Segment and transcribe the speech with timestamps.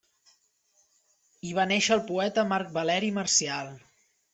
[1.43, 3.77] Hi va néixer el poeta Marc Valeri Marcial.